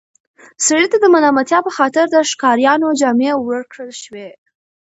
سړي 0.65 0.87
ته 0.91 0.97
د 0.99 1.05
ملامتیا 1.13 1.59
په 1.63 1.71
خاطر 1.77 2.05
د 2.09 2.15
ښکاریانو 2.29 2.97
جامې 2.99 3.31
ورکړل 3.47 3.91
شوې. 4.01 4.27